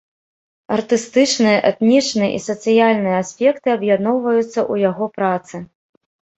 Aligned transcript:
Артыстычныя, 0.77 1.59
этнічныя 1.73 2.29
і 2.39 2.41
сацыяльныя 2.47 3.15
аспекты 3.27 3.67
аб'ядноўваюцца 3.77 4.47
ў 4.71 4.75
яго 4.89 5.05
працы. 5.23 5.55